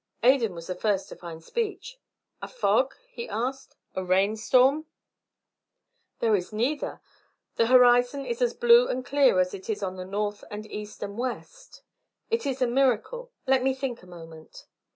Adan 0.23 0.55
was 0.55 0.65
the 0.65 0.73
first 0.73 1.09
to 1.09 1.15
find 1.15 1.43
speech. 1.43 1.99
"A 2.41 2.47
fog?" 2.47 2.95
he 3.11 3.29
asked. 3.29 3.75
"A 3.93 4.03
rain 4.03 4.35
storm?" 4.35 4.87
"There 6.17 6.35
is 6.35 6.51
neither. 6.51 7.01
The 7.57 7.67
horizon 7.67 8.25
is 8.25 8.41
as 8.41 8.55
blue 8.55 8.87
and 8.87 9.05
clear 9.05 9.39
as 9.39 9.53
it 9.53 9.69
is 9.69 9.83
on 9.83 9.97
the 9.97 10.05
north 10.05 10.43
and 10.49 10.65
east 10.65 11.03
and 11.03 11.19
west. 11.19 11.83
It 12.31 12.47
is 12.47 12.63
a 12.63 12.67
miracle. 12.67 13.31
Let 13.45 13.61
me 13.61 13.75
think 13.75 14.01
a 14.01 14.07
moment." 14.07 14.65